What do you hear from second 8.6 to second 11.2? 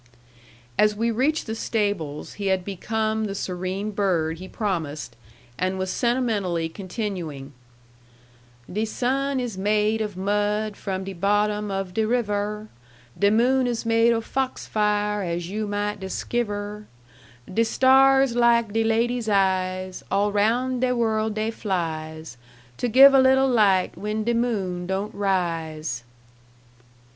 "'De sun is made of mud from de